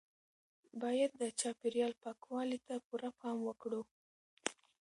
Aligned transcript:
باید 0.81 1.11
د 1.21 1.23
چاپیریال 1.39 1.93
پاکوالي 2.03 2.59
ته 2.67 2.75
پوره 2.85 3.09
پام 3.19 3.37
وکړو. 3.43 3.81